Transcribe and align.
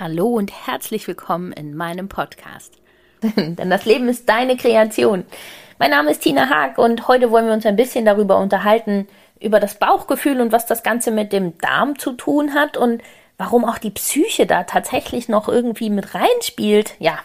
Hallo 0.00 0.28
und 0.28 0.50
herzlich 0.66 1.06
willkommen 1.06 1.52
in 1.52 1.76
meinem 1.76 2.08
Podcast. 2.08 2.72
Denn 3.22 3.68
das 3.68 3.84
Leben 3.84 4.08
ist 4.08 4.26
deine 4.30 4.56
Kreation. 4.56 5.26
Mein 5.78 5.90
Name 5.90 6.12
ist 6.12 6.22
Tina 6.22 6.48
Haag 6.48 6.78
und 6.78 7.06
heute 7.06 7.30
wollen 7.30 7.44
wir 7.44 7.52
uns 7.52 7.66
ein 7.66 7.76
bisschen 7.76 8.06
darüber 8.06 8.38
unterhalten, 8.38 9.06
über 9.40 9.60
das 9.60 9.74
Bauchgefühl 9.74 10.40
und 10.40 10.52
was 10.52 10.64
das 10.64 10.82
Ganze 10.82 11.10
mit 11.10 11.34
dem 11.34 11.58
Darm 11.58 11.98
zu 11.98 12.12
tun 12.12 12.54
hat 12.54 12.78
und 12.78 13.02
warum 13.36 13.66
auch 13.66 13.76
die 13.76 13.90
Psyche 13.90 14.46
da 14.46 14.62
tatsächlich 14.62 15.28
noch 15.28 15.50
irgendwie 15.50 15.90
mit 15.90 16.14
reinspielt. 16.14 16.94
Ja, 16.98 17.18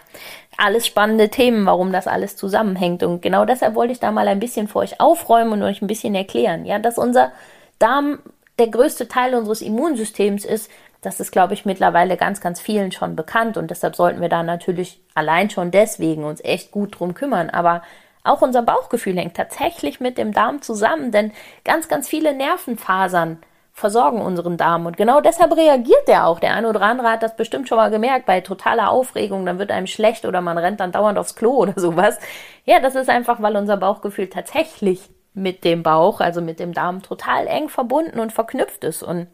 alles 0.58 0.86
spannende 0.86 1.30
Themen, 1.30 1.64
warum 1.64 1.92
das 1.92 2.06
alles 2.06 2.36
zusammenhängt. 2.36 3.02
Und 3.02 3.22
genau 3.22 3.46
deshalb 3.46 3.74
wollte 3.74 3.94
ich 3.94 4.00
da 4.00 4.12
mal 4.12 4.28
ein 4.28 4.38
bisschen 4.38 4.68
für 4.68 4.80
euch 4.80 5.00
aufräumen 5.00 5.54
und 5.54 5.62
euch 5.62 5.80
ein 5.80 5.86
bisschen 5.86 6.14
erklären. 6.14 6.66
Ja, 6.66 6.78
dass 6.78 6.98
unser 6.98 7.32
Darm 7.78 8.18
der 8.58 8.68
größte 8.68 9.08
Teil 9.08 9.34
unseres 9.34 9.60
Immunsystems 9.60 10.44
ist, 10.44 10.70
das 11.06 11.20
ist, 11.20 11.30
glaube 11.30 11.54
ich, 11.54 11.64
mittlerweile 11.64 12.16
ganz, 12.16 12.40
ganz 12.40 12.60
vielen 12.60 12.90
schon 12.90 13.14
bekannt 13.14 13.56
und 13.56 13.70
deshalb 13.70 13.94
sollten 13.94 14.20
wir 14.20 14.28
da 14.28 14.42
natürlich 14.42 15.00
allein 15.14 15.50
schon 15.50 15.70
deswegen 15.70 16.24
uns 16.24 16.42
echt 16.42 16.72
gut 16.72 16.98
drum 16.98 17.14
kümmern. 17.14 17.48
Aber 17.48 17.82
auch 18.24 18.42
unser 18.42 18.62
Bauchgefühl 18.62 19.16
hängt 19.16 19.36
tatsächlich 19.36 20.00
mit 20.00 20.18
dem 20.18 20.32
Darm 20.32 20.62
zusammen, 20.62 21.12
denn 21.12 21.30
ganz, 21.64 21.86
ganz 21.86 22.08
viele 22.08 22.34
Nervenfasern 22.34 23.38
versorgen 23.72 24.20
unseren 24.20 24.56
Darm 24.56 24.86
und 24.86 24.96
genau 24.96 25.20
deshalb 25.20 25.56
reagiert 25.56 26.08
der 26.08 26.26
auch. 26.26 26.40
Der 26.40 26.54
eine 26.54 26.68
oder 26.68 26.82
andere 26.82 27.08
hat 27.08 27.22
das 27.22 27.36
bestimmt 27.36 27.68
schon 27.68 27.78
mal 27.78 27.90
gemerkt 27.90 28.26
bei 28.26 28.40
totaler 28.40 28.90
Aufregung, 28.90 29.46
dann 29.46 29.60
wird 29.60 29.70
einem 29.70 29.86
schlecht 29.86 30.24
oder 30.24 30.40
man 30.40 30.58
rennt 30.58 30.80
dann 30.80 30.90
dauernd 30.90 31.18
aufs 31.18 31.36
Klo 31.36 31.52
oder 31.56 31.74
sowas. 31.76 32.18
Ja, 32.64 32.80
das 32.80 32.96
ist 32.96 33.08
einfach, 33.08 33.40
weil 33.40 33.54
unser 33.56 33.76
Bauchgefühl 33.76 34.28
tatsächlich 34.28 35.08
mit 35.34 35.62
dem 35.62 35.84
Bauch, 35.84 36.18
also 36.18 36.40
mit 36.40 36.58
dem 36.58 36.72
Darm 36.72 37.02
total 37.02 37.46
eng 37.46 37.68
verbunden 37.68 38.18
und 38.18 38.32
verknüpft 38.32 38.82
ist 38.82 39.04
und 39.04 39.28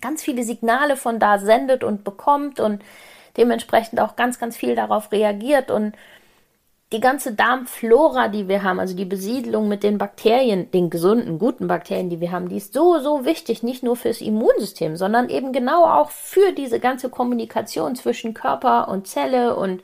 ganz 0.00 0.22
viele 0.22 0.42
Signale 0.44 0.96
von 0.96 1.18
da 1.18 1.38
sendet 1.38 1.84
und 1.84 2.04
bekommt 2.04 2.60
und 2.60 2.82
dementsprechend 3.36 4.00
auch 4.00 4.16
ganz, 4.16 4.38
ganz 4.38 4.56
viel 4.56 4.74
darauf 4.74 5.12
reagiert 5.12 5.70
und 5.70 5.94
die 6.92 7.00
ganze 7.00 7.34
Darmflora, 7.34 8.28
die 8.28 8.48
wir 8.48 8.62
haben, 8.62 8.80
also 8.80 8.96
die 8.96 9.04
Besiedlung 9.04 9.68
mit 9.68 9.82
den 9.82 9.98
Bakterien, 9.98 10.70
den 10.70 10.88
gesunden, 10.88 11.38
guten 11.38 11.68
Bakterien, 11.68 12.08
die 12.08 12.20
wir 12.20 12.32
haben, 12.32 12.48
die 12.48 12.56
ist 12.56 12.72
so, 12.72 12.98
so 12.98 13.26
wichtig, 13.26 13.62
nicht 13.62 13.82
nur 13.82 13.94
fürs 13.94 14.22
Immunsystem, 14.22 14.96
sondern 14.96 15.28
eben 15.28 15.52
genau 15.52 15.84
auch 15.84 16.10
für 16.10 16.52
diese 16.52 16.80
ganze 16.80 17.10
Kommunikation 17.10 17.94
zwischen 17.94 18.32
Körper 18.32 18.88
und 18.88 19.06
Zelle 19.06 19.54
und 19.54 19.82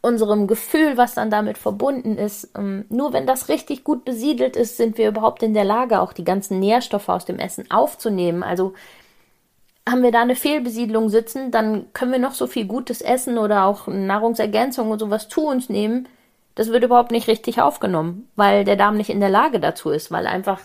unserem 0.00 0.46
Gefühl, 0.46 0.96
was 0.96 1.14
dann 1.14 1.28
damit 1.28 1.58
verbunden 1.58 2.16
ist. 2.16 2.50
Ähm, 2.56 2.84
nur 2.88 3.12
wenn 3.12 3.26
das 3.26 3.48
richtig 3.48 3.82
gut 3.82 4.04
besiedelt 4.04 4.54
ist, 4.54 4.76
sind 4.76 4.96
wir 4.96 5.08
überhaupt 5.08 5.42
in 5.42 5.54
der 5.54 5.64
Lage, 5.64 6.00
auch 6.00 6.12
die 6.12 6.24
ganzen 6.24 6.60
Nährstoffe 6.60 7.08
aus 7.08 7.24
dem 7.24 7.40
Essen 7.40 7.68
aufzunehmen. 7.72 8.44
Also 8.44 8.74
haben 9.90 10.02
wir 10.02 10.12
da 10.12 10.22
eine 10.22 10.36
Fehlbesiedlung 10.36 11.08
sitzen, 11.08 11.50
dann 11.50 11.92
können 11.92 12.12
wir 12.12 12.18
noch 12.18 12.34
so 12.34 12.46
viel 12.46 12.66
gutes 12.66 13.00
Essen 13.00 13.38
oder 13.38 13.64
auch 13.64 13.86
Nahrungsergänzung 13.86 14.90
und 14.90 14.98
sowas 14.98 15.28
zu 15.28 15.46
uns 15.46 15.68
nehmen. 15.68 16.08
Das 16.54 16.68
wird 16.68 16.84
überhaupt 16.84 17.12
nicht 17.12 17.28
richtig 17.28 17.60
aufgenommen, 17.60 18.28
weil 18.34 18.64
der 18.64 18.76
Darm 18.76 18.96
nicht 18.96 19.10
in 19.10 19.20
der 19.20 19.30
Lage 19.30 19.60
dazu 19.60 19.90
ist, 19.90 20.10
weil 20.10 20.26
einfach 20.26 20.60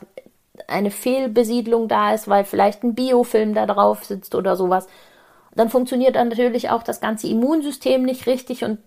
eine 0.68 0.92
Fehlbesiedlung 0.92 1.88
da 1.88 2.14
ist, 2.14 2.28
weil 2.28 2.46
vielleicht 2.46 2.84
ein 2.84 2.96
Biofilm 2.96 3.54
da 3.54 3.66
drauf 3.66 4.04
sitzt 4.04 4.36
oder 4.36 4.56
sowas. 4.56 4.88
Dann 5.56 5.70
funktioniert 5.70 6.16
dann 6.16 6.30
natürlich 6.30 6.70
auch 6.70 6.84
das 6.84 7.00
ganze 7.00 7.28
Immunsystem 7.28 8.04
nicht 8.04 8.26
richtig 8.26 8.64
und 8.64 8.80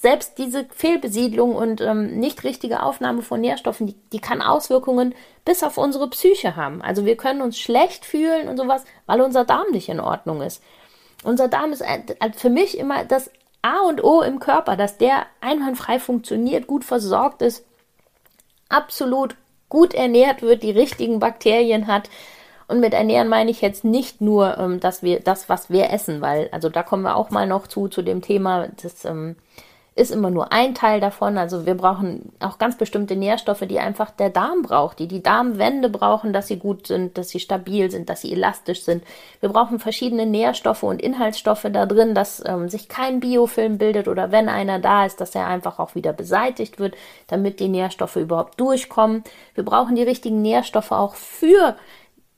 selbst 0.00 0.38
diese 0.38 0.64
Fehlbesiedlung 0.70 1.54
und 1.54 1.82
ähm, 1.82 2.18
nicht 2.18 2.42
richtige 2.42 2.82
Aufnahme 2.82 3.20
von 3.20 3.42
Nährstoffen, 3.42 3.86
die, 3.86 3.96
die 4.12 4.18
kann 4.18 4.40
Auswirkungen 4.40 5.14
bis 5.44 5.62
auf 5.62 5.76
unsere 5.76 6.08
Psyche 6.08 6.56
haben. 6.56 6.80
Also 6.80 7.04
wir 7.04 7.18
können 7.18 7.42
uns 7.42 7.58
schlecht 7.58 8.06
fühlen 8.06 8.48
und 8.48 8.56
sowas, 8.56 8.84
weil 9.04 9.20
unser 9.20 9.44
Darm 9.44 9.66
nicht 9.72 9.90
in 9.90 10.00
Ordnung 10.00 10.40
ist. 10.40 10.62
Unser 11.22 11.48
Darm 11.48 11.72
ist 11.72 11.84
für 12.36 12.48
mich 12.48 12.78
immer 12.78 13.04
das 13.04 13.30
A 13.60 13.80
und 13.80 14.02
O 14.02 14.22
im 14.22 14.40
Körper, 14.40 14.74
dass 14.74 14.96
der 14.96 15.26
einwandfrei 15.42 15.98
funktioniert, 15.98 16.66
gut 16.66 16.84
versorgt 16.84 17.42
ist, 17.42 17.66
absolut 18.70 19.36
gut 19.68 19.92
ernährt 19.92 20.40
wird, 20.40 20.62
die 20.62 20.70
richtigen 20.70 21.20
Bakterien 21.20 21.86
hat. 21.86 22.08
Und 22.68 22.80
mit 22.80 22.94
ernähren 22.94 23.28
meine 23.28 23.50
ich 23.50 23.60
jetzt 23.60 23.84
nicht 23.84 24.22
nur, 24.22 24.56
ähm, 24.56 24.80
dass 24.80 25.02
wir 25.02 25.20
das, 25.20 25.50
was 25.50 25.68
wir 25.68 25.90
essen, 25.90 26.22
weil, 26.22 26.48
also 26.52 26.70
da 26.70 26.82
kommen 26.82 27.02
wir 27.02 27.16
auch 27.16 27.28
mal 27.28 27.46
noch 27.46 27.66
zu, 27.66 27.88
zu 27.88 28.00
dem 28.00 28.22
Thema 28.22 28.68
des, 28.68 29.04
ähm, 29.04 29.36
ist 29.96 30.12
immer 30.12 30.30
nur 30.30 30.52
ein 30.52 30.74
Teil 30.74 31.00
davon. 31.00 31.36
Also 31.36 31.66
wir 31.66 31.74
brauchen 31.74 32.32
auch 32.38 32.58
ganz 32.58 32.78
bestimmte 32.78 33.16
Nährstoffe, 33.16 33.64
die 33.68 33.80
einfach 33.80 34.10
der 34.10 34.30
Darm 34.30 34.62
braucht, 34.62 34.98
die 34.98 35.08
die 35.08 35.22
Darmwände 35.22 35.88
brauchen, 35.88 36.32
dass 36.32 36.46
sie 36.46 36.58
gut 36.58 36.86
sind, 36.86 37.18
dass 37.18 37.30
sie 37.30 37.40
stabil 37.40 37.90
sind, 37.90 38.08
dass 38.08 38.22
sie 38.22 38.32
elastisch 38.32 38.82
sind. 38.82 39.02
Wir 39.40 39.48
brauchen 39.48 39.80
verschiedene 39.80 40.26
Nährstoffe 40.26 40.84
und 40.84 41.02
Inhaltsstoffe 41.02 41.66
da 41.72 41.86
drin, 41.86 42.14
dass 42.14 42.42
ähm, 42.46 42.68
sich 42.68 42.88
kein 42.88 43.20
Biofilm 43.20 43.78
bildet 43.78 44.06
oder 44.06 44.30
wenn 44.30 44.48
einer 44.48 44.78
da 44.78 45.06
ist, 45.06 45.20
dass 45.20 45.34
er 45.34 45.48
einfach 45.48 45.78
auch 45.78 45.94
wieder 45.94 46.12
beseitigt 46.12 46.78
wird, 46.78 46.94
damit 47.26 47.58
die 47.58 47.68
Nährstoffe 47.68 48.16
überhaupt 48.16 48.60
durchkommen. 48.60 49.24
Wir 49.54 49.64
brauchen 49.64 49.96
die 49.96 50.02
richtigen 50.04 50.40
Nährstoffe 50.40 50.92
auch 50.92 51.14
für 51.14 51.76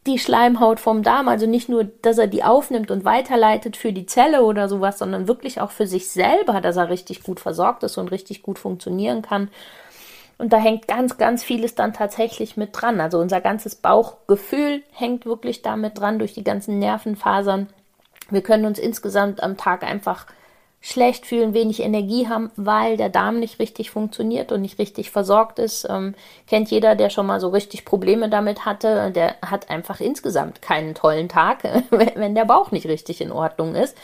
die 0.06 0.18
Schleimhaut 0.18 0.80
vom 0.80 1.02
Darm, 1.02 1.28
also 1.28 1.46
nicht 1.46 1.68
nur, 1.68 1.84
dass 1.84 2.18
er 2.18 2.26
die 2.26 2.42
aufnimmt 2.42 2.90
und 2.90 3.04
weiterleitet 3.04 3.76
für 3.76 3.92
die 3.92 4.06
Zelle 4.06 4.42
oder 4.42 4.68
sowas, 4.68 4.98
sondern 4.98 5.28
wirklich 5.28 5.60
auch 5.60 5.70
für 5.70 5.86
sich 5.86 6.08
selber, 6.08 6.60
dass 6.60 6.76
er 6.76 6.88
richtig 6.88 7.22
gut 7.22 7.38
versorgt 7.38 7.84
ist 7.84 7.98
und 7.98 8.10
richtig 8.10 8.42
gut 8.42 8.58
funktionieren 8.58 9.22
kann. 9.22 9.48
Und 10.38 10.52
da 10.52 10.56
hängt 10.56 10.88
ganz, 10.88 11.18
ganz 11.18 11.44
vieles 11.44 11.76
dann 11.76 11.92
tatsächlich 11.92 12.56
mit 12.56 12.70
dran. 12.72 13.00
Also 13.00 13.20
unser 13.20 13.40
ganzes 13.40 13.76
Bauchgefühl 13.76 14.82
hängt 14.90 15.24
wirklich 15.24 15.62
damit 15.62 16.00
dran 16.00 16.18
durch 16.18 16.32
die 16.32 16.42
ganzen 16.42 16.80
Nervenfasern. 16.80 17.68
Wir 18.28 18.42
können 18.42 18.64
uns 18.64 18.80
insgesamt 18.80 19.40
am 19.40 19.56
Tag 19.56 19.84
einfach 19.84 20.26
schlecht 20.84 21.26
fühlen, 21.26 21.54
wenig 21.54 21.80
Energie 21.80 22.28
haben, 22.28 22.50
weil 22.56 22.96
der 22.96 23.08
Darm 23.08 23.38
nicht 23.38 23.60
richtig 23.60 23.92
funktioniert 23.92 24.50
und 24.50 24.62
nicht 24.62 24.80
richtig 24.80 25.12
versorgt 25.12 25.60
ist. 25.60 25.86
Ähm, 25.88 26.14
kennt 26.48 26.72
jeder, 26.72 26.96
der 26.96 27.08
schon 27.08 27.26
mal 27.26 27.38
so 27.38 27.48
richtig 27.48 27.84
Probleme 27.84 28.28
damit 28.28 28.66
hatte. 28.66 29.12
Der 29.12 29.36
hat 29.42 29.70
einfach 29.70 30.00
insgesamt 30.00 30.60
keinen 30.60 30.96
tollen 30.96 31.28
Tag, 31.28 31.62
wenn 31.90 32.34
der 32.34 32.44
Bauch 32.44 32.72
nicht 32.72 32.86
richtig 32.86 33.20
in 33.20 33.30
Ordnung 33.30 33.76
ist. 33.76 33.96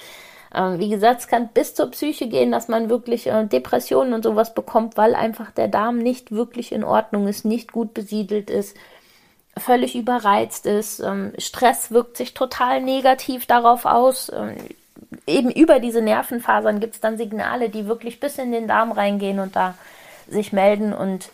Ähm, 0.54 0.78
wie 0.78 0.88
gesagt, 0.88 1.20
es 1.20 1.26
kann 1.26 1.48
bis 1.52 1.74
zur 1.74 1.90
Psyche 1.90 2.28
gehen, 2.28 2.52
dass 2.52 2.68
man 2.68 2.88
wirklich 2.88 3.26
äh, 3.26 3.44
Depressionen 3.44 4.14
und 4.14 4.22
sowas 4.22 4.54
bekommt, 4.54 4.96
weil 4.96 5.16
einfach 5.16 5.50
der 5.50 5.66
Darm 5.66 5.98
nicht 5.98 6.30
wirklich 6.30 6.70
in 6.70 6.84
Ordnung 6.84 7.26
ist, 7.26 7.44
nicht 7.44 7.72
gut 7.72 7.92
besiedelt 7.92 8.50
ist 8.50 8.76
völlig 9.56 9.96
überreizt 9.96 10.66
ist. 10.66 11.00
Ähm, 11.00 11.32
Stress 11.36 11.90
wirkt 11.90 12.16
sich 12.16 12.32
total 12.32 12.80
negativ 12.80 13.46
darauf 13.46 13.84
aus. 13.86 14.30
Eben 15.26 15.50
über 15.50 15.80
diese 15.80 16.02
Nervenfasern 16.02 16.80
gibt 16.80 16.94
es 16.94 17.00
dann 17.00 17.16
Signale, 17.16 17.70
die 17.70 17.86
wirklich 17.86 18.20
bis 18.20 18.38
in 18.38 18.52
den 18.52 18.68
Darm 18.68 18.92
reingehen 18.92 19.38
und 19.38 19.56
da 19.56 19.74
sich 20.28 20.52
melden. 20.52 20.92
Und 20.92 21.30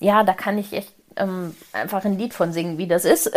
ja, 0.00 0.24
da 0.24 0.32
kann 0.32 0.58
ich 0.58 0.72
echt 0.72 0.92
ähm, 1.16 1.54
einfach 1.72 2.04
ein 2.04 2.18
Lied 2.18 2.34
von 2.34 2.52
singen, 2.52 2.78
wie 2.78 2.86
das 2.86 3.04
ist. 3.04 3.30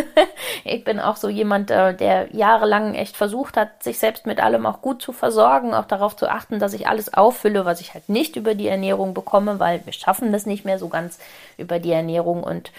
ich 0.64 0.84
bin 0.84 1.00
auch 1.00 1.16
so 1.16 1.28
jemand, 1.28 1.70
äh, 1.70 1.94
der 1.94 2.34
jahrelang 2.34 2.94
echt 2.94 3.16
versucht 3.16 3.56
hat, 3.56 3.82
sich 3.82 3.98
selbst 3.98 4.26
mit 4.26 4.42
allem 4.42 4.66
auch 4.66 4.82
gut 4.82 5.02
zu 5.02 5.12
versorgen, 5.12 5.74
auch 5.74 5.86
darauf 5.86 6.16
zu 6.16 6.28
achten, 6.28 6.58
dass 6.58 6.74
ich 6.74 6.88
alles 6.88 7.14
auffülle, 7.14 7.64
was 7.64 7.80
ich 7.80 7.94
halt 7.94 8.08
nicht 8.08 8.36
über 8.36 8.54
die 8.54 8.68
Ernährung 8.68 9.14
bekomme, 9.14 9.60
weil 9.60 9.84
wir 9.84 9.92
schaffen 9.92 10.32
das 10.32 10.46
nicht 10.46 10.64
mehr 10.64 10.78
so 10.78 10.88
ganz 10.88 11.18
über 11.58 11.78
die 11.78 11.92
Ernährung 11.92 12.42
und 12.42 12.72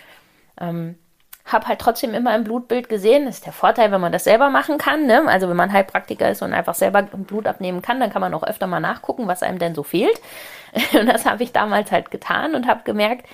ähm, 0.59 0.95
habe 1.45 1.67
halt 1.67 1.79
trotzdem 1.79 2.13
immer 2.13 2.33
im 2.35 2.43
Blutbild 2.43 2.87
gesehen. 2.87 3.25
Das 3.25 3.35
ist 3.35 3.45
der 3.45 3.53
Vorteil, 3.53 3.91
wenn 3.91 3.99
man 3.99 4.11
das 4.11 4.23
selber 4.23 4.49
machen 4.49 4.77
kann. 4.77 5.05
Ne? 5.05 5.23
Also 5.27 5.49
wenn 5.49 5.57
man 5.57 5.73
Heilpraktiker 5.73 6.29
ist 6.29 6.41
und 6.41 6.53
einfach 6.53 6.73
selber 6.73 7.01
Blut 7.03 7.47
abnehmen 7.47 7.81
kann, 7.81 7.99
dann 7.99 8.11
kann 8.11 8.21
man 8.21 8.33
auch 8.33 8.43
öfter 8.43 8.67
mal 8.67 8.79
nachgucken, 8.79 9.27
was 9.27 9.43
einem 9.43 9.59
denn 9.59 9.75
so 9.75 9.83
fehlt. 9.83 10.21
Und 10.93 11.05
das 11.05 11.25
habe 11.25 11.43
ich 11.43 11.51
damals 11.51 11.91
halt 11.91 12.09
getan 12.09 12.55
und 12.55 12.65
habe 12.65 12.81
gemerkt, 12.83 13.27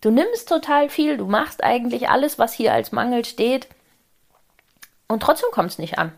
du 0.00 0.10
nimmst 0.10 0.48
total 0.48 0.88
viel, 0.88 1.16
du 1.18 1.26
machst 1.26 1.62
eigentlich 1.62 2.08
alles, 2.08 2.36
was 2.36 2.52
hier 2.52 2.72
als 2.72 2.90
Mangel 2.90 3.24
steht. 3.24 3.68
Und 5.06 5.22
trotzdem 5.22 5.50
kommt 5.52 5.70
es 5.70 5.78
nicht 5.78 6.00
an. 6.00 6.10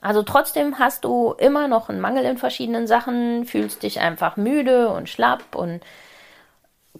Also 0.00 0.22
trotzdem 0.22 0.78
hast 0.78 1.04
du 1.04 1.34
immer 1.36 1.68
noch 1.68 1.90
einen 1.90 2.00
Mangel 2.00 2.24
in 2.24 2.38
verschiedenen 2.38 2.86
Sachen, 2.86 3.44
fühlst 3.44 3.82
dich 3.82 4.00
einfach 4.00 4.36
müde 4.36 4.88
und 4.88 5.08
schlapp 5.10 5.54
und 5.54 5.82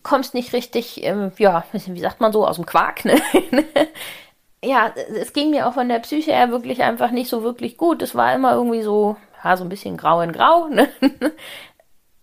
kommst 0.04 0.34
nicht 0.34 0.52
richtig, 0.52 1.02
ähm, 1.02 1.32
ja, 1.38 1.64
wie 1.72 2.00
sagt 2.00 2.20
man 2.20 2.32
so, 2.32 2.46
aus 2.46 2.56
dem 2.56 2.66
Quark. 2.66 3.04
Ne? 3.04 3.20
ja, 4.64 4.92
es 5.20 5.32
ging 5.32 5.50
mir 5.50 5.66
auch 5.66 5.74
von 5.74 5.88
der 5.88 5.98
Psyche 5.98 6.32
her 6.32 6.50
wirklich 6.50 6.82
einfach 6.82 7.10
nicht 7.10 7.28
so 7.28 7.42
wirklich 7.42 7.76
gut. 7.76 8.02
Es 8.02 8.14
war 8.14 8.32
immer 8.32 8.52
irgendwie 8.52 8.82
so, 8.82 9.16
ja, 9.42 9.56
so 9.56 9.64
ein 9.64 9.68
bisschen 9.68 9.96
grau 9.96 10.20
in 10.20 10.32
grau. 10.32 10.68
Ne? 10.68 10.88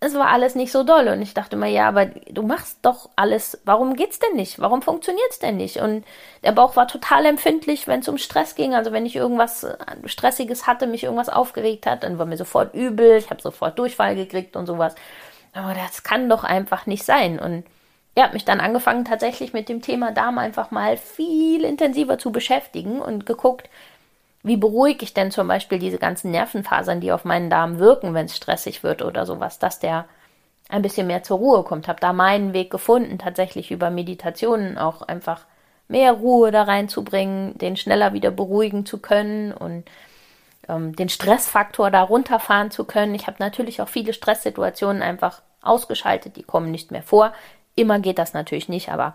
Es 0.04 0.16
war 0.16 0.30
alles 0.30 0.56
nicht 0.56 0.72
so 0.72 0.84
doll. 0.84 1.08
Und 1.10 1.22
ich 1.22 1.36
dachte 1.36 1.56
mir, 1.56 1.70
ja, 1.70 1.88
aber 1.88 2.08
du 2.08 2.42
machst 2.42 2.80
doch 2.82 3.12
alles. 3.16 3.62
Warum 3.66 3.96
geht's 3.96 4.18
denn 4.18 4.36
nicht? 4.36 4.60
Warum 4.60 4.82
funktioniert's 4.82 5.38
denn 5.38 5.58
nicht? 5.58 5.78
Und 5.78 6.04
der 6.44 6.54
Bauch 6.54 6.76
war 6.76 6.88
total 6.88 7.24
empfindlich, 7.28 7.88
wenn 7.88 8.00
es 8.00 8.08
um 8.08 8.18
Stress 8.18 8.56
ging. 8.56 8.74
Also 8.74 8.92
wenn 8.92 9.06
ich 9.06 9.16
irgendwas 9.16 9.64
äh, 9.64 9.76
Stressiges 10.06 10.66
hatte, 10.66 10.88
mich 10.88 11.04
irgendwas 11.04 11.30
aufgeregt 11.30 11.86
hat, 11.86 12.02
dann 12.02 12.18
war 12.18 12.26
mir 12.26 12.38
sofort 12.38 12.74
übel. 12.74 13.18
Ich 13.18 13.30
habe 13.30 13.44
sofort 13.44 13.78
Durchfall 13.78 14.16
gekriegt 14.16 14.56
und 14.56 14.66
sowas. 14.66 14.96
Aber 15.54 15.74
das 15.74 16.04
kann 16.04 16.30
doch 16.30 16.44
einfach 16.44 16.86
nicht 16.86 17.04
sein. 17.04 17.40
Und 17.40 17.66
ja, 18.16 18.24
habe 18.24 18.34
mich 18.34 18.46
dann 18.46 18.60
angefangen, 18.60 19.06
tatsächlich 19.06 19.54
mit 19.54 19.70
dem 19.70 19.82
Thema 19.82 20.12
Darm 20.12 20.38
einfach 20.38 20.72
mal 20.72 20.98
viel 20.98 21.64
intensiver 21.64 22.18
zu 22.18 22.32
beschäftigen 22.32 23.02
und 23.02 23.26
geguckt, 23.26 23.70
wie 24.44 24.58
beruhige 24.58 25.04
ich 25.04 25.14
denn 25.14 25.32
zum 25.32 25.48
Beispiel 25.48 25.80
diese 25.80 25.98
ganzen 25.98 26.32
Nervenfasern, 26.32 27.00
die 27.00 27.12
auf 27.12 27.26
meinen 27.26 27.50
Darm 27.50 27.80
wirken, 27.80 28.14
wenn 28.14 28.26
es 28.26 28.36
stressig 28.36 28.84
wird 28.84 29.02
oder 29.02 29.26
sowas, 29.26 29.60
dass 29.60 29.80
der 29.80 30.06
ein 30.70 30.82
bisschen 30.82 31.08
mehr 31.08 31.24
zur 31.24 31.38
Ruhe 31.38 31.64
kommt. 31.64 31.88
Habe 31.88 32.00
da 32.00 32.12
meinen 32.14 32.54
Weg 32.54 32.72
gefunden, 32.72 33.20
tatsächlich 33.20 33.72
über 33.72 33.90
Meditationen 33.90 34.78
auch 34.78 35.02
einfach 35.04 35.46
mehr 35.88 36.14
Ruhe 36.14 36.52
da 36.52 36.64
reinzubringen, 36.64 37.58
den 37.58 37.76
schneller 37.76 38.14
wieder 38.14 38.32
beruhigen 38.32 38.86
zu 38.86 39.00
können 39.00 39.52
und 39.52 39.84
ähm, 40.68 40.96
den 40.96 41.10
Stressfaktor 41.10 41.92
da 41.92 42.02
runterfahren 42.04 42.72
zu 42.72 42.86
können. 42.86 43.16
Ich 43.16 43.28
habe 43.28 43.38
natürlich 43.40 43.82
auch 43.82 43.90
viele 43.90 44.14
Stresssituationen 44.14 45.02
einfach 45.02 45.42
ausgeschaltet, 45.62 46.36
die 46.36 46.44
kommen 46.44 46.72
nicht 46.72 46.92
mehr 46.92 47.04
vor. 47.04 47.34
Immer 47.76 48.00
geht 48.00 48.20
das 48.20 48.34
natürlich 48.34 48.70
nicht, 48.70 48.90
aber 48.90 49.14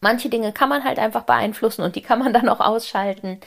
manche 0.00 0.28
Dinge 0.28 0.52
kann 0.52 0.68
man 0.68 0.84
halt 0.84 0.98
einfach 0.98 1.22
beeinflussen 1.22 1.82
und 1.82 1.96
die 1.96 2.02
kann 2.02 2.18
man 2.18 2.32
dann 2.32 2.48
auch 2.48 2.60
ausschalten. 2.60 3.40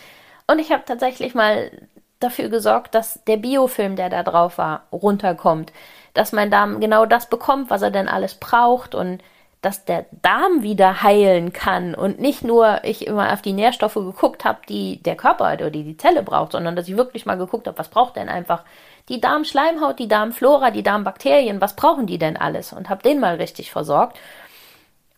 Und 0.48 0.60
ich 0.60 0.72
habe 0.72 0.84
tatsächlich 0.86 1.36
mal 1.36 1.72
dafür 2.20 2.50
gesorgt, 2.50 2.96
dass 2.96 3.24
der 3.26 3.38
Biofilm, 3.38 3.96
der 3.96 4.10
da 4.10 4.24
drauf 4.24 4.58
war, 4.58 4.84
runterkommt. 4.92 5.74
Dass 6.14 6.32
mein 6.32 6.52
Darm 6.52 6.80
genau 6.80 7.06
das 7.06 7.30
bekommt, 7.30 7.70
was 7.70 7.82
er 7.82 7.92
denn 7.92 8.08
alles 8.08 8.36
braucht 8.36 8.96
und 8.96 9.22
dass 9.64 9.86
der 9.86 10.06
Darm 10.22 10.62
wieder 10.62 11.04
heilen 11.04 11.54
kann 11.54 11.96
und 11.96 12.20
nicht 12.20 12.44
nur 12.44 12.84
ich 12.84 13.08
immer 13.08 13.32
auf 13.32 13.42
die 13.42 13.54
Nährstoffe 13.54 13.94
geguckt 13.94 14.44
habe, 14.46 14.60
die 14.68 15.02
der 15.02 15.16
Körper 15.16 15.54
oder 15.54 15.72
die 15.72 15.84
die 15.84 15.98
Zelle 15.98 16.22
braucht, 16.22 16.52
sondern 16.52 16.76
dass 16.76 16.88
ich 16.88 16.98
wirklich 16.98 17.26
mal 17.26 17.38
geguckt 17.38 17.68
habe, 17.68 17.78
was 17.78 17.90
braucht 17.90 18.18
denn 18.18 18.30
einfach 18.30 18.64
die 19.10 19.22
Darmschleimhaut, 19.22 20.00
die 20.00 20.08
Darmflora, 20.08 20.72
die 20.72 20.84
Darmbakterien, 20.84 21.62
was 21.62 21.76
brauchen 21.76 22.08
die 22.08 22.18
denn 22.18 22.38
alles 22.38 22.74
und 22.74 22.90
habe 22.90 23.04
den 23.04 23.20
mal 23.20 23.36
richtig 23.36 23.72
versorgt. 23.72 24.20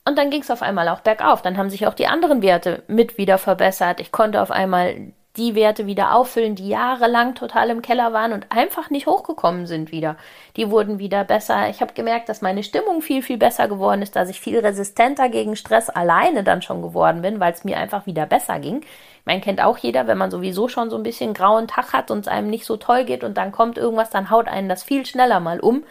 Und 0.07 0.17
dann 0.17 0.29
ging 0.29 0.41
es 0.41 0.51
auf 0.51 0.61
einmal 0.61 0.89
auch 0.89 0.99
bergauf. 0.99 1.41
Dann 1.41 1.57
haben 1.57 1.71
sich 1.71 1.87
auch 1.87 1.95
die 1.95 2.07
anderen 2.07 2.43
Werte 2.43 2.83
mit 2.87 3.17
wieder 3.17 3.39
verbessert. 3.39 3.99
Ich 3.99 4.11
konnte 4.11 4.41
auf 4.41 4.51
einmal 4.51 5.11
die 5.37 5.55
Werte 5.55 5.85
wieder 5.85 6.15
auffüllen, 6.15 6.55
die 6.55 6.69
jahrelang 6.69 7.35
total 7.35 7.69
im 7.69 7.81
Keller 7.81 8.13
waren 8.13 8.31
und 8.31 8.47
einfach 8.49 8.89
nicht 8.89 9.07
hochgekommen 9.07 9.67
sind 9.67 9.91
wieder. 9.91 10.15
Die 10.55 10.69
wurden 10.69 10.99
wieder 10.99 11.23
besser. 11.23 11.69
Ich 11.69 11.81
habe 11.81 11.93
gemerkt, 11.93 12.29
dass 12.29 12.41
meine 12.41 12.63
Stimmung 12.63 13.01
viel, 13.01 13.21
viel 13.21 13.37
besser 13.37 13.67
geworden 13.67 14.01
ist, 14.01 14.15
dass 14.15 14.29
ich 14.29 14.39
viel 14.39 14.59
resistenter 14.59 15.29
gegen 15.29 15.55
Stress 15.55 15.89
alleine 15.89 16.43
dann 16.43 16.61
schon 16.61 16.81
geworden 16.81 17.21
bin, 17.21 17.39
weil 17.39 17.53
es 17.53 17.63
mir 17.63 17.77
einfach 17.77 18.05
wieder 18.05 18.25
besser 18.25 18.59
ging. 18.59 18.81
Man 19.25 19.41
kennt 19.41 19.61
auch 19.61 19.77
jeder, 19.77 20.07
wenn 20.07 20.17
man 20.17 20.31
sowieso 20.31 20.67
schon 20.67 20.89
so 20.89 20.95
ein 20.95 21.03
bisschen 21.03 21.33
grauen 21.33 21.67
Tag 21.67 21.93
hat 21.93 22.11
und 22.11 22.19
es 22.19 22.27
einem 22.27 22.49
nicht 22.49 22.65
so 22.65 22.77
toll 22.77 23.03
geht 23.03 23.23
und 23.23 23.35
dann 23.35 23.51
kommt 23.51 23.77
irgendwas, 23.77 24.11
dann 24.11 24.29
haut 24.29 24.47
einen 24.47 24.69
das 24.69 24.83
viel 24.83 25.05
schneller 25.05 25.39
mal 25.39 25.59
um, 25.59 25.83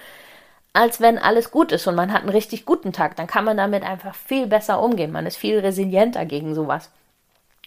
als 0.73 1.01
wenn 1.01 1.19
alles 1.19 1.51
gut 1.51 1.71
ist 1.73 1.87
und 1.87 1.95
man 1.95 2.13
hat 2.13 2.23
einen 2.23 2.31
richtig 2.31 2.65
guten 2.65 2.93
Tag. 2.93 3.17
Dann 3.17 3.27
kann 3.27 3.45
man 3.45 3.57
damit 3.57 3.83
einfach 3.83 4.15
viel 4.15 4.47
besser 4.47 4.83
umgehen. 4.83 5.13
Man 5.13 5.27
ist 5.27 5.37
viel 5.37 5.59
resilienter 5.59 6.25
gegen 6.25 6.55
sowas. 6.55 6.91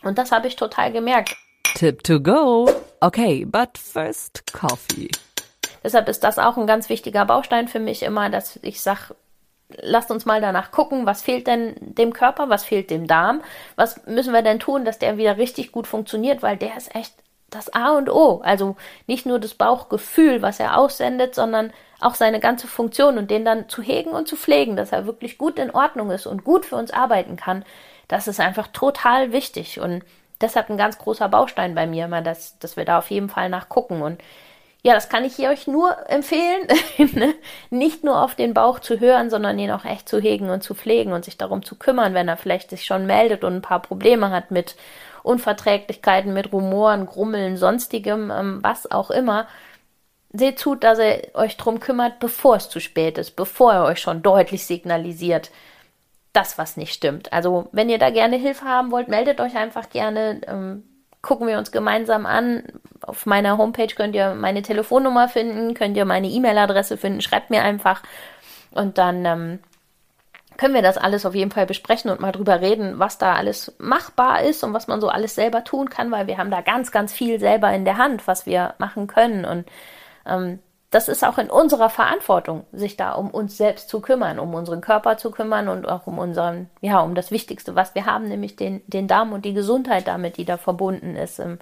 Und 0.03 0.17
das 0.17 0.31
habe 0.31 0.47
ich 0.47 0.55
total 0.55 0.91
gemerkt. 0.91 1.35
Tip 1.75 2.03
to 2.03 2.19
go. 2.19 2.69
Okay, 3.01 3.45
but 3.45 3.77
first 3.77 4.51
coffee. 4.51 5.09
Deshalb 5.83 6.09
ist 6.09 6.23
das 6.23 6.39
auch 6.39 6.57
ein 6.57 6.67
ganz 6.67 6.89
wichtiger 6.89 7.25
Baustein 7.25 7.67
für 7.67 7.79
mich 7.79 8.03
immer, 8.03 8.29
dass 8.29 8.59
ich 8.61 8.81
sage, 8.81 9.15
lasst 9.69 10.11
uns 10.11 10.25
mal 10.25 10.41
danach 10.41 10.71
gucken, 10.71 11.05
was 11.05 11.21
fehlt 11.21 11.47
denn 11.47 11.75
dem 11.79 12.13
Körper, 12.13 12.49
was 12.49 12.65
fehlt 12.65 12.89
dem 12.89 13.07
Darm, 13.07 13.41
was 13.75 14.05
müssen 14.05 14.33
wir 14.33 14.41
denn 14.41 14.59
tun, 14.59 14.85
dass 14.85 14.99
der 14.99 15.17
wieder 15.17 15.37
richtig 15.37 15.71
gut 15.71 15.87
funktioniert, 15.87 16.41
weil 16.41 16.57
der 16.57 16.75
ist 16.77 16.93
echt 16.95 17.13
das 17.49 17.73
A 17.73 17.97
und 17.97 18.09
O. 18.09 18.41
Also 18.43 18.75
nicht 19.07 19.25
nur 19.25 19.39
das 19.39 19.53
Bauchgefühl, 19.53 20.41
was 20.41 20.59
er 20.59 20.77
aussendet, 20.77 21.35
sondern 21.35 21.71
auch 21.99 22.15
seine 22.15 22.39
ganze 22.39 22.67
Funktion 22.67 23.17
und 23.17 23.31
den 23.31 23.45
dann 23.45 23.69
zu 23.69 23.81
hegen 23.81 24.11
und 24.11 24.27
zu 24.27 24.35
pflegen, 24.35 24.75
dass 24.75 24.91
er 24.91 25.05
wirklich 25.05 25.37
gut 25.37 25.57
in 25.57 25.71
Ordnung 25.71 26.11
ist 26.11 26.27
und 26.27 26.43
gut 26.43 26.65
für 26.65 26.75
uns 26.75 26.91
arbeiten 26.91 27.35
kann. 27.35 27.63
Das 28.07 28.27
ist 28.27 28.39
einfach 28.39 28.67
total 28.67 29.31
wichtig 29.31 29.79
und 29.79 30.03
deshalb 30.41 30.69
ein 30.69 30.77
ganz 30.77 30.97
großer 30.97 31.29
Baustein 31.29 31.75
bei 31.75 31.87
mir 31.87 32.05
immer, 32.05 32.21
dass, 32.21 32.57
dass 32.59 32.77
wir 32.77 32.85
da 32.85 32.99
auf 32.99 33.09
jeden 33.11 33.29
Fall 33.29 33.49
nachgucken. 33.49 34.01
Und 34.01 34.21
ja, 34.83 34.93
das 34.93 35.09
kann 35.09 35.25
ich 35.25 35.39
euch 35.39 35.67
nur 35.67 35.95
empfehlen, 36.09 36.67
ne? 37.13 37.35
nicht 37.69 38.03
nur 38.03 38.21
auf 38.21 38.35
den 38.35 38.53
Bauch 38.53 38.79
zu 38.79 38.99
hören, 38.99 39.29
sondern 39.29 39.59
ihn 39.59 39.71
auch 39.71 39.85
echt 39.85 40.07
zu 40.07 40.19
hegen 40.19 40.49
und 40.49 40.63
zu 40.63 40.75
pflegen 40.75 41.13
und 41.13 41.25
sich 41.25 41.37
darum 41.37 41.63
zu 41.63 41.75
kümmern, 41.75 42.13
wenn 42.13 42.27
er 42.27 42.37
vielleicht 42.37 42.69
sich 42.69 42.85
schon 42.85 43.05
meldet 43.05 43.43
und 43.43 43.55
ein 43.55 43.61
paar 43.61 43.81
Probleme 43.81 44.29
hat 44.29 44.51
mit 44.51 44.75
Unverträglichkeiten, 45.23 46.33
mit 46.33 46.53
Rumoren, 46.53 47.05
Grummeln, 47.05 47.57
sonstigem, 47.57 48.31
ähm, 48.31 48.59
was 48.61 48.89
auch 48.89 49.11
immer. 49.11 49.47
Seht 50.31 50.59
zu, 50.59 50.75
dass 50.75 50.99
ihr 50.99 51.31
euch 51.33 51.57
drum 51.57 51.79
kümmert, 51.79 52.19
bevor 52.19 52.55
es 52.57 52.69
zu 52.69 52.79
spät 52.79 53.17
ist, 53.17 53.35
bevor 53.35 53.73
er 53.73 53.83
euch 53.85 53.99
schon 53.99 54.21
deutlich 54.21 54.65
signalisiert, 54.65 55.51
das, 56.37 56.57
was 56.57 56.77
nicht 56.77 56.93
stimmt. 56.93 57.33
Also, 57.33 57.67
wenn 57.71 57.89
ihr 57.89 57.97
da 57.97 58.11
gerne 58.11 58.35
Hilfe 58.37 58.65
haben 58.65 58.91
wollt, 58.91 59.07
meldet 59.07 59.41
euch 59.41 59.55
einfach 59.55 59.89
gerne. 59.89 60.41
Ähm, 60.47 60.83
gucken 61.21 61.47
wir 61.47 61.57
uns 61.57 61.71
gemeinsam 61.71 62.25
an. 62.25 62.63
Auf 63.01 63.25
meiner 63.25 63.57
Homepage 63.57 63.93
könnt 63.93 64.15
ihr 64.15 64.35
meine 64.35 64.61
Telefonnummer 64.61 65.27
finden, 65.27 65.73
könnt 65.73 65.97
ihr 65.97 66.05
meine 66.05 66.27
E-Mail-Adresse 66.27 66.97
finden. 66.97 67.21
Schreibt 67.21 67.49
mir 67.49 67.63
einfach 67.63 68.03
und 68.71 68.99
dann 68.99 69.25
ähm, 69.25 69.59
können 70.57 70.75
wir 70.75 70.81
das 70.81 70.97
alles 70.97 71.25
auf 71.25 71.35
jeden 71.35 71.51
Fall 71.51 71.65
besprechen 71.65 72.11
und 72.11 72.19
mal 72.19 72.31
drüber 72.31 72.61
reden, 72.61 72.99
was 72.99 73.17
da 73.17 73.33
alles 73.33 73.75
machbar 73.79 74.43
ist 74.43 74.63
und 74.63 74.73
was 74.73 74.87
man 74.87 75.01
so 75.01 75.09
alles 75.09 75.35
selber 75.35 75.63
tun 75.63 75.89
kann, 75.89 76.11
weil 76.11 76.27
wir 76.27 76.37
haben 76.37 76.51
da 76.51 76.61
ganz, 76.61 76.91
ganz 76.91 77.13
viel 77.13 77.39
selber 77.39 77.71
in 77.73 77.85
der 77.85 77.97
Hand, 77.97 78.27
was 78.27 78.45
wir 78.45 78.75
machen 78.77 79.07
können 79.07 79.45
und 79.45 79.65
ähm, 80.25 80.59
das 80.89 81.09
ist 81.09 81.25
auch 81.25 81.37
in 81.37 81.49
unserer 81.49 81.89
Verantwortung, 81.89 82.65
sich 82.71 82.95
da 82.95 83.11
um 83.11 83.29
uns 83.29 83.57
selbst 83.57 83.89
zu 83.89 83.99
kümmern, 83.99 84.39
um 84.39 84.53
unseren 84.53 84.79
Körper 84.79 85.17
zu 85.17 85.31
kümmern 85.31 85.67
und 85.67 85.87
auch 85.87 86.07
um 86.07 86.17
unseren, 86.17 86.69
ja, 86.79 87.01
um 87.01 87.13
das 87.13 87.29
Wichtigste, 87.29 87.75
was 87.75 87.93
wir 87.93 88.05
haben, 88.05 88.29
nämlich 88.29 88.55
den, 88.55 88.81
den 88.87 89.07
Darm 89.07 89.33
und 89.33 89.43
die 89.43 89.53
Gesundheit 89.53 90.07
damit, 90.07 90.37
die 90.37 90.45
da 90.45 90.57
verbunden 90.57 91.17
ist. 91.17 91.39
Ähm, 91.39 91.59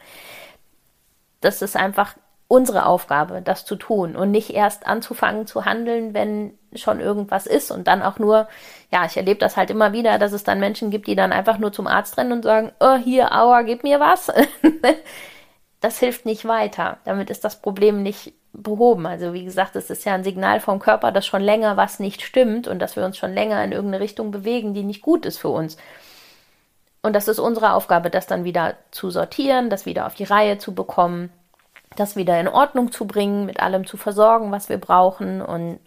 das 1.42 1.64
ist 1.64 1.76
einfach 1.76 2.16
unsere 2.48 2.86
Aufgabe, 2.86 3.42
das 3.42 3.66
zu 3.66 3.76
tun 3.76 4.16
und 4.16 4.30
nicht 4.30 4.52
erst 4.52 4.86
anzufangen 4.86 5.48
zu 5.48 5.66
handeln, 5.66 6.14
wenn 6.14 6.58
schon 6.76 7.00
irgendwas 7.00 7.48
ist 7.48 7.72
und 7.72 7.88
dann 7.88 8.04
auch 8.04 8.20
nur, 8.20 8.48
ja, 8.92 9.06
ich 9.06 9.18
erlebe 9.18 9.40
das 9.40 9.58
halt 9.58 9.72
immer 9.72 9.94
wieder, 9.94 10.20
dass 10.20 10.34
es 10.34 10.44
dann 10.44 10.60
Menschen 10.60 10.92
gibt, 10.92 11.08
die 11.08 11.16
dann 11.16 11.34
einfach 11.34 11.58
nur 11.58 11.72
zum 11.72 11.88
Arzt 11.88 12.18
rennen 12.18 12.34
und 12.34 12.44
sagen, 12.44 12.72
oh, 12.80 12.96
hier, 12.96 13.34
aua, 13.34 13.64
gib 13.64 13.82
mir 13.82 14.00
was. 14.00 14.32
das 15.82 15.98
hilft 15.98 16.26
nicht 16.28 16.46
weiter. 16.46 17.00
Damit 17.06 17.32
ist 17.32 17.44
das 17.44 17.62
Problem 17.62 18.04
nicht 18.04 18.34
behoben. 18.62 19.06
Also 19.06 19.34
wie 19.34 19.46
gesagt, 19.46 19.76
es 19.76 19.90
ist 19.90 20.06
ja 20.06 20.14
ein 20.14 20.24
Signal 20.24 20.60
vom 20.60 20.80
Körper, 20.80 21.12
dass 21.12 21.26
schon 21.26 21.42
länger 21.42 21.78
was 21.78 22.00
nicht 22.00 22.22
stimmt 22.22 22.68
und 22.68 22.80
dass 22.80 22.96
wir 22.96 23.06
uns 23.06 23.18
schon 23.18 23.34
länger 23.34 23.64
in 23.64 23.72
irgendeine 23.72 24.04
Richtung 24.04 24.32
bewegen, 24.32 24.74
die 24.74 24.84
nicht 24.84 25.02
gut 25.02 25.26
ist 25.26 25.38
für 25.38 25.50
uns. 25.50 25.78
Und 27.02 27.14
das 27.14 27.28
ist 27.28 27.40
unsere 27.40 27.74
Aufgabe, 27.74 28.10
das 28.10 28.26
dann 28.26 28.44
wieder 28.46 28.76
zu 28.92 29.12
sortieren, 29.12 29.70
das 29.70 29.86
wieder 29.86 30.08
auf 30.08 30.16
die 30.16 30.24
Reihe 30.24 30.58
zu 30.58 30.74
bekommen, 30.74 31.30
das 31.96 32.16
wieder 32.16 32.40
in 32.40 32.48
Ordnung 32.48 32.92
zu 32.92 33.06
bringen, 33.06 33.46
mit 33.46 33.60
allem 33.60 33.86
zu 33.86 33.98
versorgen, 33.98 34.52
was 34.52 34.70
wir 34.70 34.78
brauchen 34.78 35.42
und 35.42 35.80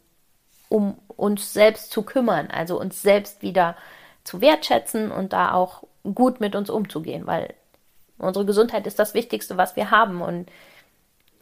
um 0.69 0.97
uns 1.09 1.53
selbst 1.53 1.91
zu 1.91 2.03
kümmern, 2.03 2.49
also 2.51 2.79
uns 2.79 3.03
selbst 3.03 3.43
wieder 3.43 3.77
zu 4.23 4.41
wertschätzen 4.41 5.11
und 5.11 5.33
da 5.33 5.53
auch 5.53 5.83
gut 6.15 6.41
mit 6.41 6.55
uns 6.55 6.71
umzugehen, 6.71 7.27
weil 7.27 7.55
unsere 8.19 8.45
Gesundheit 8.45 8.87
ist 8.87 8.99
das 8.99 9.15
Wichtigste, 9.15 9.57
was 9.57 9.77
wir 9.77 9.91
haben 9.91 10.21
und 10.23 10.51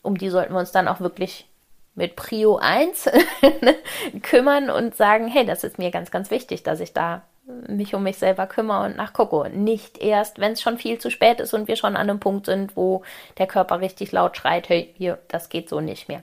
um 0.07 0.17
die 0.17 0.31
sollten 0.31 0.55
wir 0.55 0.61
uns 0.61 0.73
dann 0.73 0.89
auch 0.89 1.01
wirklich 1.01 1.47
mit 1.95 2.15
Prio 2.15 2.57
1 2.57 3.11
kümmern 4.23 4.71
und 4.71 4.95
sagen, 4.95 5.29
hey, 5.29 5.45
das 5.45 5.65
ist 5.65 5.79
mir 5.79 5.91
ganz, 5.91 6.11
ganz 6.11 6.31
wichtig, 6.31 6.63
dass 6.63 6.81
ich 6.81 6.93
da 6.93 7.23
mich 7.69 7.95
um 7.95 8.03
mich 8.03 8.19
selber 8.19 8.47
kümmere 8.47 8.85
und 8.85 8.97
nachgucke. 8.97 9.51
Nicht 9.51 9.99
erst, 9.99 10.39
wenn 10.39 10.53
es 10.53 10.63
schon 10.63 10.79
viel 10.79 10.99
zu 10.99 11.11
spät 11.11 11.41
ist 11.41 11.55
und 11.55 11.69
wir 11.69 11.77
schon 11.77 11.97
an 11.97 12.11
einem 12.11 12.21
Punkt 12.21 12.47
sind, 12.47 12.77
wo 12.77 13.03
der 13.39 13.47
Körper 13.47 13.81
richtig 13.81 14.13
laut 14.13 14.37
schreit, 14.37 14.69
hey, 14.69 14.93
hier, 14.97 15.19
das 15.29 15.49
geht 15.49 15.69
so 15.69 15.81
nicht 15.81 16.09
mehr. 16.09 16.23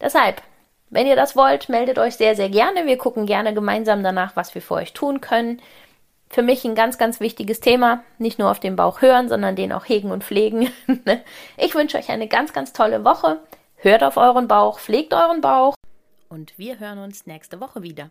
Deshalb, 0.00 0.42
wenn 0.90 1.06
ihr 1.06 1.16
das 1.16 1.34
wollt, 1.34 1.68
meldet 1.68 1.98
euch 1.98 2.16
sehr, 2.16 2.36
sehr 2.36 2.50
gerne. 2.50 2.86
Wir 2.86 2.98
gucken 2.98 3.26
gerne 3.26 3.54
gemeinsam 3.54 4.02
danach, 4.02 4.36
was 4.36 4.54
wir 4.54 4.62
für 4.62 4.74
euch 4.74 4.92
tun 4.92 5.20
können 5.20 5.60
für 6.34 6.42
mich 6.42 6.64
ein 6.64 6.74
ganz, 6.74 6.98
ganz 6.98 7.20
wichtiges 7.20 7.60
Thema. 7.60 8.02
Nicht 8.18 8.40
nur 8.40 8.50
auf 8.50 8.60
den 8.60 8.76
Bauch 8.76 9.00
hören, 9.00 9.28
sondern 9.28 9.56
den 9.56 9.72
auch 9.72 9.84
hegen 9.84 10.10
und 10.10 10.24
pflegen. 10.24 10.70
ich 11.56 11.74
wünsche 11.74 11.96
euch 11.96 12.10
eine 12.10 12.28
ganz, 12.28 12.52
ganz 12.52 12.72
tolle 12.72 13.04
Woche. 13.04 13.38
Hört 13.76 14.02
auf 14.02 14.16
euren 14.16 14.48
Bauch, 14.48 14.80
pflegt 14.80 15.14
euren 15.14 15.40
Bauch. 15.40 15.76
Und 16.28 16.58
wir 16.58 16.80
hören 16.80 16.98
uns 16.98 17.26
nächste 17.26 17.60
Woche 17.60 17.82
wieder. 17.82 18.10